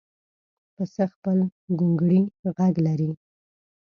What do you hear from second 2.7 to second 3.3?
لري.